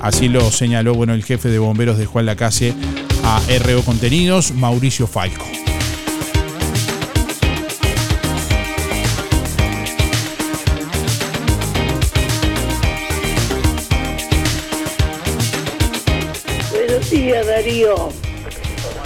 [0.00, 2.74] Así lo señaló bueno, el jefe de bomberos de Juan Lacase
[3.22, 5.44] a RO Contenidos, Mauricio Falco.
[16.72, 18.08] Buenos días, Darío.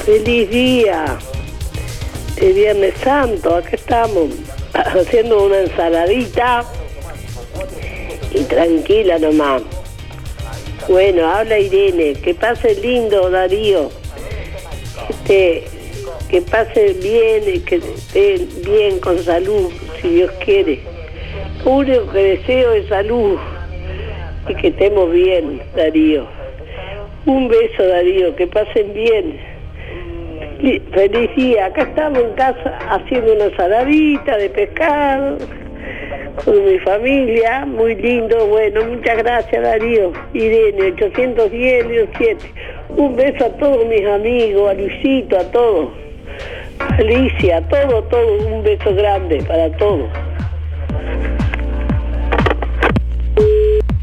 [0.04, 1.18] Feliz día.
[2.36, 4.28] El Viernes Santo, aquí estamos
[4.74, 6.64] haciendo una ensaladita
[8.42, 9.62] tranquila nomás.
[10.88, 13.90] Bueno, habla Irene, que pase lindo, Darío.
[15.08, 15.64] Este,
[16.28, 19.70] que pase bien, que esté bien con salud,
[20.00, 20.80] si Dios quiere.
[21.64, 23.38] Único que deseo es salud
[24.48, 26.26] y que estemos bien, Darío.
[27.26, 29.40] Un beso, Darío, que pasen bien.
[30.92, 31.66] Feliz día.
[31.66, 35.38] Acá estamos en casa haciendo una saladita de pescado
[36.44, 37.64] con mi familia.
[37.66, 38.46] Muy lindo.
[38.46, 40.12] Bueno, muchas gracias, Darío.
[40.32, 42.50] Irene, 810, León 7.
[42.96, 45.90] Un beso a todos mis amigos, a Luisito, a todos.
[46.98, 48.46] Alicia, a todo, todo.
[48.46, 50.08] Un beso grande para todos.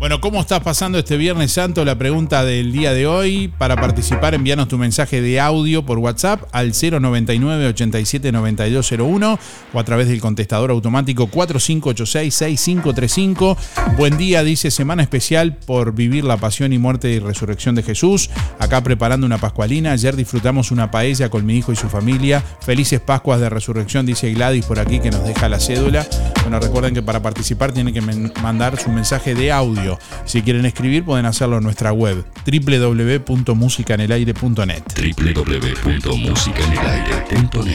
[0.01, 1.85] Bueno, ¿cómo estás pasando este Viernes Santo?
[1.85, 3.53] La pregunta del día de hoy.
[3.59, 9.39] Para participar, envíanos tu mensaje de audio por WhatsApp al 099 87 9201
[9.71, 13.57] o a través del contestador automático 4586 6535.
[13.95, 18.31] Buen día, dice semana especial por vivir la pasión y muerte y resurrección de Jesús.
[18.57, 19.91] Acá preparando una pascualina.
[19.91, 22.43] Ayer disfrutamos una paella con mi hijo y su familia.
[22.61, 26.07] Felices Pascuas de Resurrección, dice Gladys por aquí que nos deja la cédula.
[26.41, 28.01] Bueno, recuerden que para participar tienen que
[28.41, 29.90] mandar su mensaje de audio.
[30.25, 34.83] Si quieren escribir, pueden hacerlo en nuestra web www.musicanelaire.net.
[34.95, 37.71] www.musicanelaire.net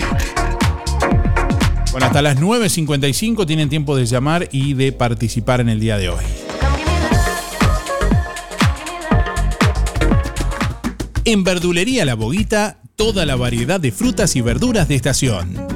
[1.93, 6.11] Bueno, hasta las 9.55 tienen tiempo de llamar y de participar en el día de
[6.11, 6.25] hoy.
[11.25, 15.76] En Verdulería La Boguita, toda la variedad de frutas y verduras de estación.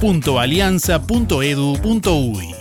[0.00, 2.54] www.alianza.edu.uy.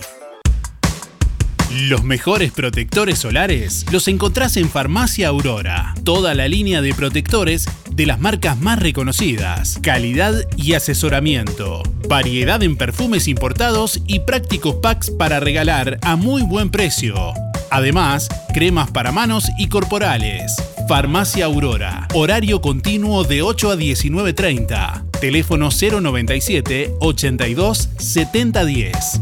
[1.87, 5.93] Los mejores protectores solares los encontrás en Farmacia Aurora.
[6.03, 9.79] Toda la línea de protectores de las marcas más reconocidas.
[9.81, 11.83] Calidad y asesoramiento.
[12.07, 17.33] Variedad en perfumes importados y prácticos packs para regalar a muy buen precio.
[17.69, 20.53] Además, cremas para manos y corporales.
[20.87, 22.07] Farmacia Aurora.
[22.13, 25.09] Horario continuo de 8 a 19.30.
[25.21, 29.21] Teléfono 097 82 7010.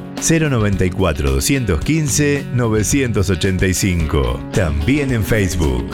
[0.21, 4.39] 094 215 985.
[4.53, 5.89] También en Facebook.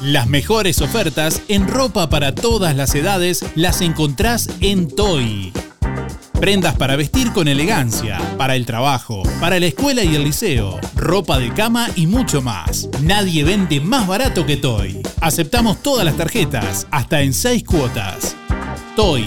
[0.00, 5.52] Las mejores ofertas en ropa para todas las edades las encontrás en Toy.
[6.40, 11.38] Prendas para vestir con elegancia, para el trabajo, para la escuela y el liceo, ropa
[11.38, 12.88] de cama y mucho más.
[13.02, 15.00] Nadie vende más barato que Toy.
[15.20, 18.36] Aceptamos todas las tarjetas, hasta en 6 cuotas.
[18.94, 19.26] TOY.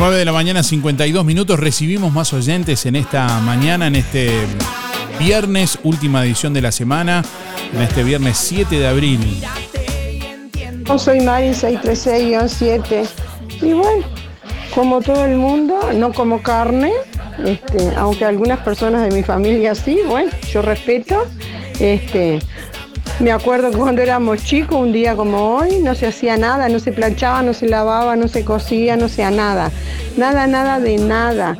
[0.04, 1.58] 9 de la mañana, 52 minutos.
[1.58, 4.32] Recibimos más oyentes en esta mañana, en este
[5.18, 7.24] viernes, última edición de la semana,
[7.72, 9.42] en este viernes 7 de abril.
[10.86, 13.08] Yo soy Mari 636-7
[13.62, 14.04] y bueno,
[14.74, 16.92] como todo el mundo, no como carne,
[17.42, 21.24] este, aunque algunas personas de mi familia sí, bueno, yo respeto.
[21.80, 22.40] Este,
[23.20, 26.80] me acuerdo que cuando éramos chicos, un día como hoy, no se hacía nada, no
[26.80, 29.70] se planchaba, no se lavaba, no se cocía, no hacía nada.
[30.16, 31.56] Nada, nada de nada.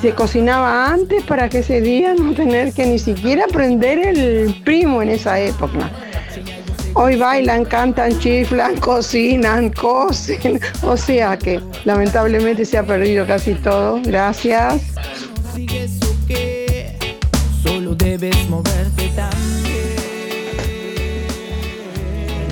[0.00, 5.02] Se cocinaba antes para que ese día no tener que ni siquiera prender el primo
[5.02, 5.90] en esa época.
[6.94, 10.60] Hoy bailan, cantan, chiflan, cocinan, cosen.
[10.82, 14.00] O sea que lamentablemente se ha perdido casi todo.
[14.04, 14.82] Gracias.
[17.62, 18.93] Solo debes moverte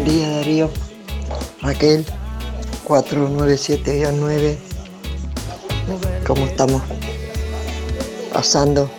[0.04, 0.70] Día Darío,
[1.60, 2.04] Raquel,
[2.86, 4.56] 497-9.
[6.26, 6.82] ¿Cómo estamos
[8.32, 8.90] pasando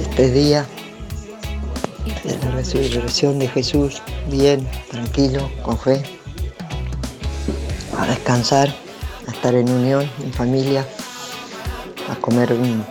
[0.00, 0.66] este día
[2.24, 4.02] de la resurrección de Jesús?
[4.30, 6.02] Bien, tranquilo, con fe.
[7.98, 8.74] A descansar,
[9.26, 10.86] a estar en unión, en familia,
[12.10, 12.84] a comer un-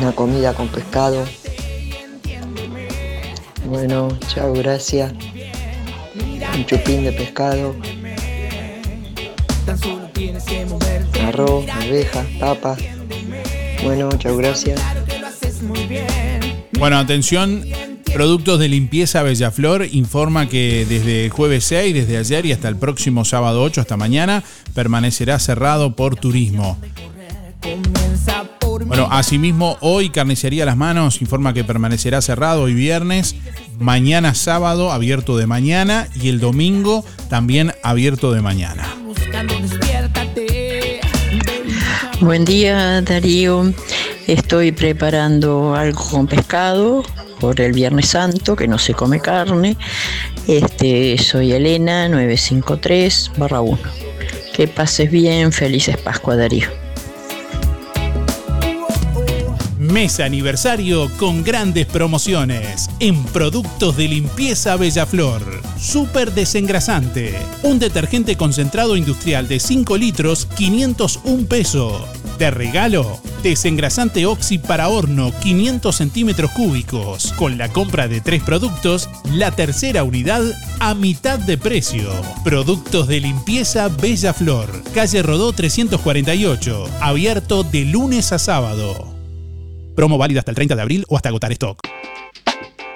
[0.00, 1.24] una comida con pescado,
[3.70, 5.12] bueno, chao, gracias.
[6.54, 7.76] Un chupín de pescado,
[11.24, 12.80] arroz, arvejas, papas.
[13.84, 14.80] Bueno, chao, gracias.
[16.78, 17.64] Bueno, atención.
[18.12, 22.74] Productos de limpieza Bellaflor informa que desde el jueves 6, desde ayer y hasta el
[22.74, 24.42] próximo sábado 8, hasta mañana,
[24.74, 26.76] permanecerá cerrado por turismo.
[28.90, 33.36] Bueno, asimismo, hoy Carnicería Las Manos informa que permanecerá cerrado hoy viernes,
[33.78, 38.92] mañana sábado abierto de mañana y el domingo también abierto de mañana.
[42.20, 43.72] Buen día Darío,
[44.26, 47.04] estoy preparando algo con pescado
[47.38, 49.76] por el Viernes Santo, que no se come carne.
[50.48, 53.78] Este, soy Elena 953 1.
[54.52, 56.89] Que pases bien, felices Pascua Darío.
[59.92, 65.42] Mes aniversario con grandes promociones en productos de limpieza Bellaflor.
[65.80, 67.34] Super desengrasante.
[67.64, 72.02] Un detergente concentrado industrial de 5 litros, 501 pesos.
[72.38, 77.32] De regalo, desengrasante Oxy para horno, 500 centímetros cúbicos.
[77.32, 80.42] Con la compra de tres productos, la tercera unidad
[80.78, 82.12] a mitad de precio.
[82.44, 84.84] Productos de limpieza Bellaflor.
[84.94, 86.88] Calle Rodó 348.
[87.00, 89.19] Abierto de lunes a sábado.
[89.94, 91.80] Promo válida hasta el 30 de abril o hasta agotar stock.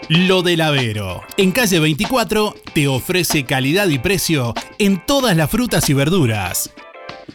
[0.09, 1.23] Lo del Avero.
[1.39, 6.71] En calle 24 te ofrece calidad y precio en todas las frutas y verduras.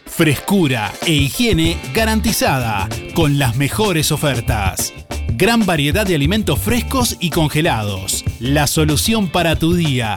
[0.06, 4.92] Frescura e higiene garantizada con las mejores ofertas.
[5.36, 8.24] Gran variedad de alimentos frescos y congelados.
[8.38, 10.16] La solución para tu día.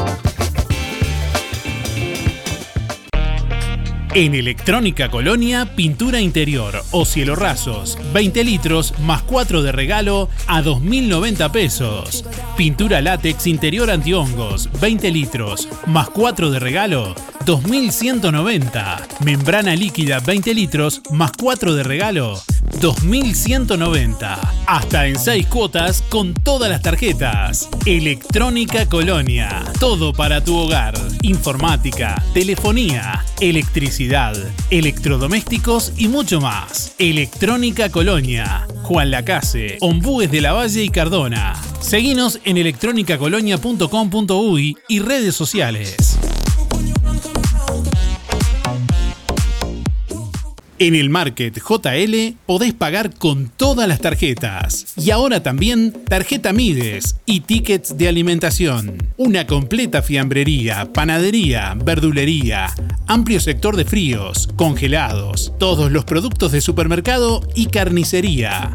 [4.13, 10.61] En Electrónica Colonia, pintura interior o cielo rasos, 20 litros más 4 de regalo a
[10.61, 12.25] 2.090 pesos.
[12.57, 19.23] Pintura látex interior antihongos, 20 litros más 4 de regalo, 2.190.
[19.23, 22.41] Membrana líquida, 20 litros más 4 de regalo,
[22.79, 24.39] 2.190.
[24.65, 27.69] Hasta en 6 cuotas con todas las tarjetas.
[27.85, 29.63] Electrónica Colonia.
[29.79, 30.93] Todo para tu hogar.
[31.21, 34.35] Informática, telefonía, electricidad,
[34.69, 36.95] electrodomésticos y mucho más.
[36.97, 38.67] Electrónica Colonia.
[38.83, 41.53] Juan Lacase, Ombúes de la Valle y Cardona.
[41.79, 46.10] Seguinos en electronicacolonia.com.uy y redes sociales.
[50.81, 54.95] En el Market JL podés pagar con todas las tarjetas.
[54.97, 58.97] Y ahora también tarjeta Mides y tickets de alimentación.
[59.15, 62.73] Una completa fiambrería, panadería, verdulería,
[63.05, 68.73] amplio sector de fríos, congelados, todos los productos de supermercado y carnicería.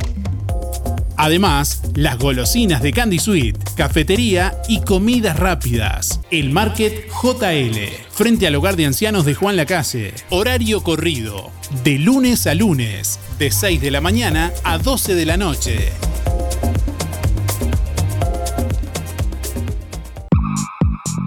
[1.16, 6.20] Además, las golosinas de Candy Sweet, cafetería y comidas rápidas.
[6.30, 7.78] El Market JL,
[8.12, 10.12] frente al hogar de ancianos de Juan Lacase.
[10.30, 11.50] Horario corrido,
[11.84, 15.92] de lunes a lunes, de 6 de la mañana a 12 de la noche.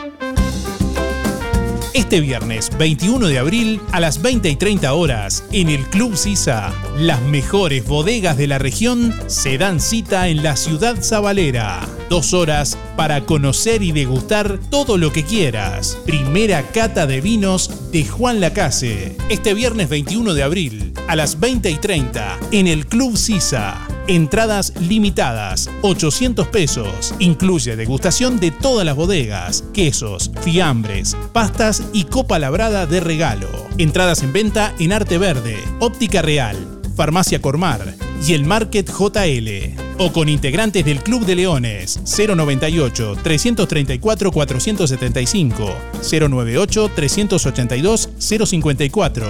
[1.93, 6.73] Este viernes 21 de abril a las 20 y 30 horas en el Club Sisa,
[6.97, 11.87] las mejores bodegas de la región se dan cita en la ciudad sabalera.
[12.09, 15.95] Dos horas para conocer y degustar todo lo que quieras.
[16.03, 19.15] Primera cata de vinos de Juan Lacase.
[19.29, 23.87] Este viernes 21 de abril a las 20 y 30 en el Club Sisa.
[24.07, 27.15] Entradas limitadas, 800 pesos.
[27.19, 33.49] Incluye degustación de todas las bodegas, quesos, fiambres, pastas y copa labrada de regalo.
[33.77, 36.57] Entradas en venta en Arte Verde, Óptica Real,
[36.95, 39.81] Farmacia Cormar y el Market JL.
[39.99, 49.27] O con integrantes del Club de Leones 098 334 475 098 382 054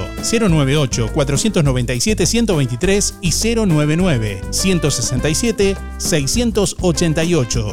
[0.50, 7.72] 098 497 123 y 099 167 688.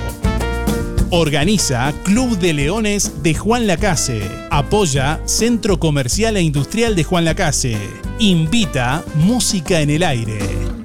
[1.13, 4.23] Organiza Club de Leones de Juan Lacase.
[4.51, 7.77] Apoya Centro Comercial e Industrial de Juan Lacase.
[8.21, 10.80] Invita Música en el Aire.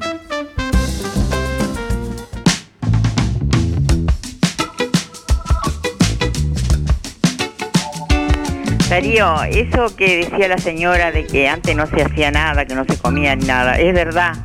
[8.89, 12.85] Darío, eso que decía la señora de que antes no se hacía nada, que no
[12.85, 14.35] se comía nada, es verdad.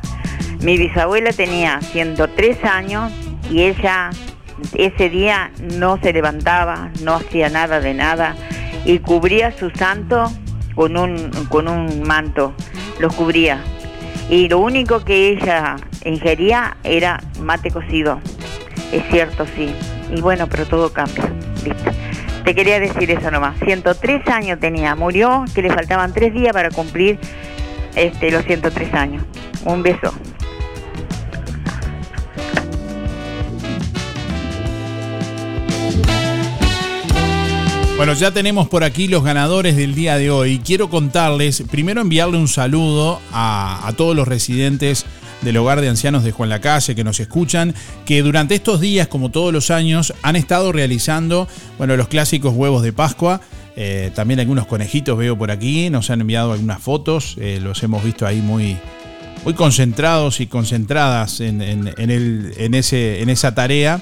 [0.61, 3.11] Mi bisabuela tenía 103 años
[3.51, 4.09] y ella
[4.73, 8.35] ese día no se levantaba, no hacía nada de nada
[8.83, 10.31] y cubría su santo
[10.73, 12.53] con un, con un manto,
[12.99, 13.61] los cubría.
[14.27, 18.19] Y lo único que ella ingería era mate cocido.
[18.91, 19.73] Es cierto, sí.
[20.15, 21.29] Y bueno, pero todo cambia.
[21.63, 21.91] ¿viste?
[22.43, 23.55] Te quería decir eso nomás.
[23.63, 24.95] 103 años tenía.
[24.95, 27.19] Murió, que le faltaban tres días para cumplir
[27.95, 29.23] este, los 103 años.
[29.65, 30.13] Un beso.
[37.97, 40.59] Bueno, ya tenemos por aquí los ganadores del día de hoy.
[40.65, 45.05] Quiero contarles, primero enviarle un saludo a, a todos los residentes
[45.41, 47.73] del hogar de ancianos de Juan Lacalle que nos escuchan,
[48.05, 51.47] que durante estos días, como todos los años, han estado realizando,
[51.77, 53.41] bueno, los clásicos huevos de Pascua.
[53.77, 58.03] Eh, también algunos conejitos veo por aquí, nos han enviado algunas fotos, eh, los hemos
[58.03, 58.77] visto ahí muy,
[59.45, 64.01] muy concentrados y concentradas en, en- el- en ese, en esa tarea.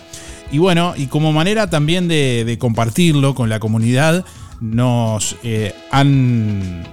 [0.51, 4.25] Y bueno, y como manera también de, compartirlo con la comunidad,
[4.59, 6.83] nos eh, han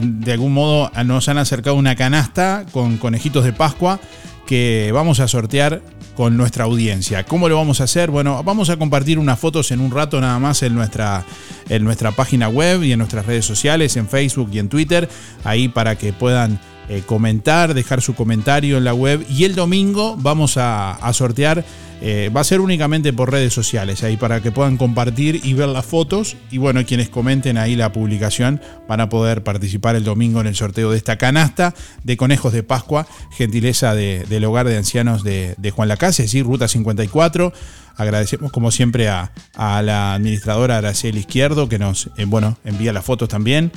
[0.00, 4.00] de algún modo nos han acercado una canasta con conejitos de Pascua
[4.46, 5.82] que vamos a sortear
[6.14, 7.22] con nuestra audiencia.
[7.24, 8.10] ¿Cómo lo vamos a hacer?
[8.10, 11.24] Bueno, vamos a compartir unas fotos en un rato nada más en nuestra,
[11.68, 15.08] en nuestra página web y en nuestras redes sociales, en Facebook y en Twitter,
[15.44, 16.58] ahí para que puedan
[16.88, 19.24] eh, comentar, dejar su comentario en la web.
[19.28, 21.64] Y el domingo vamos a, sortear,
[22.00, 25.68] eh, va a ser únicamente por redes sociales, ahí para que puedan compartir y ver
[25.68, 26.36] las fotos.
[26.50, 30.54] Y bueno, quienes comenten ahí la publicación van a poder participar el domingo en el
[30.54, 31.74] sorteo de esta canasta
[32.04, 36.44] de conejos de Pascua, gentileza de- del hogar de ancianos de, Juan Lacase, es decir,
[36.44, 37.52] Ruta 54.
[37.96, 43.04] Agradecemos como siempre a, a la administradora Araceli Izquierdo que nos eh, bueno, envía las
[43.04, 43.72] fotos también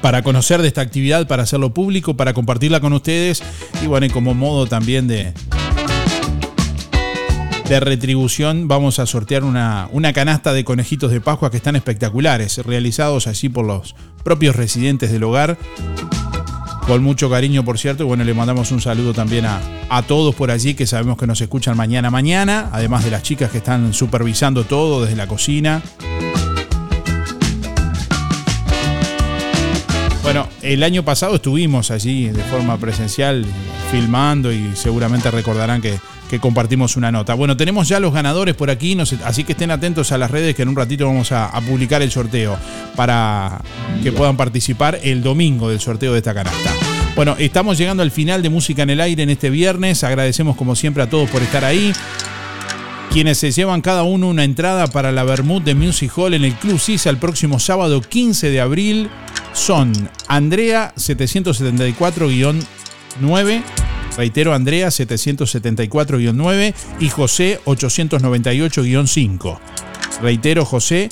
[0.00, 3.42] para conocer de esta actividad, para hacerlo público, para compartirla con ustedes
[3.82, 5.32] y bueno, como modo también de,
[7.68, 12.58] de retribución vamos a sortear una, una canasta de conejitos de Pascua que están espectaculares,
[12.64, 13.94] realizados allí por los
[14.24, 15.58] propios residentes del hogar.
[16.86, 18.06] Con mucho cariño, por cierto.
[18.06, 19.60] Bueno, le mandamos un saludo también a,
[19.90, 23.50] a todos por allí que sabemos que nos escuchan mañana mañana, además de las chicas
[23.50, 25.82] que están supervisando todo desde la cocina.
[30.72, 33.44] El año pasado estuvimos allí de forma presencial
[33.90, 37.34] filmando y seguramente recordarán que, que compartimos una nota.
[37.34, 40.30] Bueno, tenemos ya los ganadores por aquí, no sé- así que estén atentos a las
[40.30, 42.58] redes que en un ratito vamos a, a publicar el sorteo
[42.96, 43.60] para
[44.02, 46.70] que puedan participar el domingo del sorteo de esta canasta.
[47.16, 50.04] Bueno, estamos llegando al final de Música en el Aire en este viernes.
[50.04, 51.92] Agradecemos como siempre a todos por estar ahí.
[53.10, 56.52] Quienes se llevan cada uno una entrada para la Bermud de Music Hall en el
[56.54, 59.08] Club Sisa el próximo sábado 15 de abril
[59.54, 59.92] son
[60.28, 63.62] Andrea 774-9,
[64.16, 69.58] reitero Andrea 774-9 y José 898-5.
[70.22, 71.08] Reitero José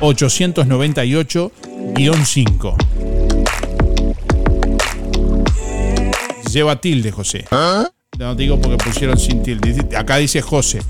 [0.00, 2.76] 898-5.
[6.50, 7.44] Lleva tilde, José.
[8.18, 9.96] No digo porque pusieron sin tilde.
[9.96, 10.80] Acá dice José.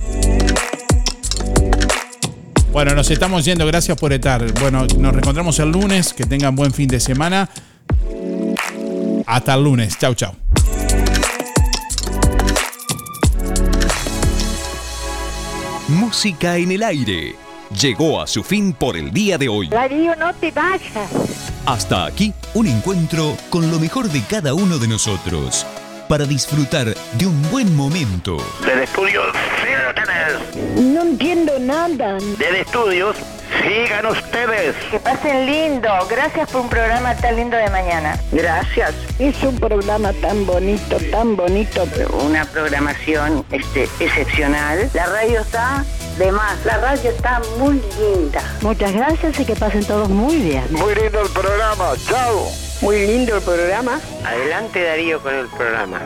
[2.73, 3.67] Bueno, nos estamos yendo.
[3.67, 4.45] Gracias por estar.
[4.61, 6.13] Bueno, nos reencontramos el lunes.
[6.13, 7.49] Que tengan buen fin de semana.
[9.27, 9.97] Hasta el lunes.
[9.99, 10.35] Chau, chau.
[15.89, 17.37] Música en el aire.
[17.81, 19.69] Llegó a su fin por el día de hoy.
[19.69, 21.11] Darío, no te vayas.
[21.67, 25.65] Hasta aquí un encuentro con lo mejor de cada uno de nosotros
[26.11, 28.37] para disfrutar de un buen momento.
[28.67, 29.23] Del estudio,
[29.63, 29.95] síganos.
[30.75, 32.19] No entiendo nada.
[32.37, 33.15] Del estudios,
[33.63, 34.75] sigan ustedes.
[34.91, 35.89] Que pasen lindo.
[36.11, 38.19] Gracias por un programa tan lindo de mañana.
[38.33, 38.93] Gracias.
[39.21, 41.87] Es un programa tan bonito, tan bonito.
[42.25, 44.91] Una programación este, excepcional.
[44.93, 45.85] La radio está
[46.19, 46.57] de más.
[46.65, 48.43] La radio está muy linda.
[48.63, 50.65] Muchas gracias y que pasen todos muy bien.
[50.73, 51.93] Muy lindo el programa.
[52.09, 52.70] Chao.
[52.81, 54.01] Muy lindo el programa.
[54.25, 56.01] Adelante Darío con el programa.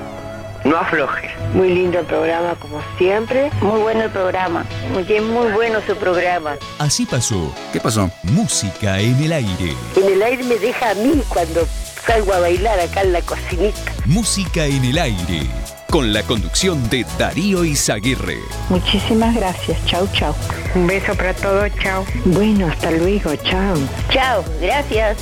[0.64, 1.30] No aflojes.
[1.52, 3.50] Muy lindo el programa, como siempre.
[3.60, 4.64] Muy bueno el programa.
[4.92, 6.56] Muy, muy bueno su programa.
[6.78, 7.54] Así pasó.
[7.72, 8.10] ¿Qué pasó?
[8.24, 9.76] Música en el aire.
[9.94, 11.64] En el aire me deja a mí cuando
[12.06, 13.92] salgo a bailar acá en la cocinita.
[14.06, 15.46] Música en el aire.
[15.90, 18.38] Con la conducción de Darío Izaguirre.
[18.68, 19.84] Muchísimas gracias.
[19.86, 20.34] Chau, chau.
[20.74, 21.70] Un beso para todos.
[21.80, 22.04] Chao.
[22.24, 23.34] Bueno, hasta luego.
[23.36, 23.76] Chao.
[24.10, 24.44] Chao.
[24.60, 25.18] Gracias.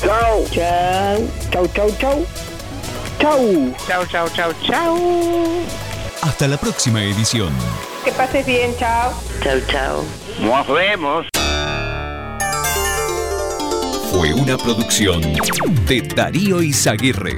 [0.00, 0.44] Chao.
[0.50, 1.18] Chao.
[1.50, 2.26] Chau, chau, chau.
[3.20, 3.74] Chau.
[3.86, 4.98] Chao, chao, chao, chao.
[6.22, 7.52] Hasta la próxima edición.
[8.04, 8.72] Que pases bien.
[8.78, 9.12] Chao.
[9.42, 10.04] Chau, chau.
[10.40, 11.26] Nos vemos.
[14.10, 15.20] Fue una producción
[15.86, 17.36] de Darío Izaguirre.